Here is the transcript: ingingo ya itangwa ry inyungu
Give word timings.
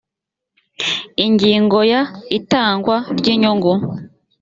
ingingo 1.25 1.79
ya 1.91 2.01
itangwa 2.37 2.95
ry 3.17 3.25
inyungu 3.33 3.73